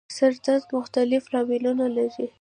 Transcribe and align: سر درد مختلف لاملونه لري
سر 0.17 0.31
درد 0.45 0.65
مختلف 0.77 1.23
لاملونه 1.33 1.85
لري 1.97 2.25